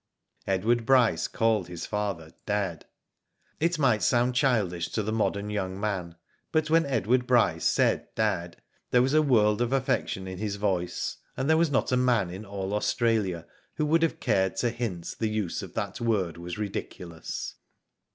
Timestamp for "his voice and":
10.39-11.47